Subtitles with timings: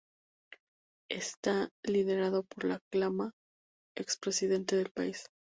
[1.11, 3.33] Está liderado por Ian Khama,
[3.95, 5.27] ex presidente del país.